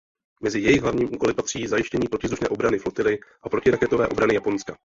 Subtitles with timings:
[0.43, 4.77] Mezi jejich hlavním úkoly patří zajištění protivzdušné obrany floty a protiraketové obrany Japonska.